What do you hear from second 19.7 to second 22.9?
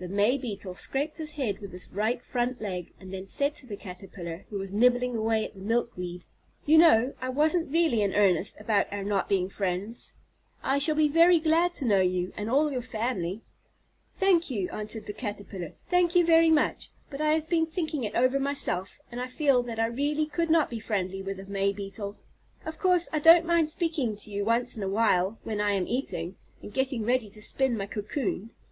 I really could not be friendly with a May Beetle. Of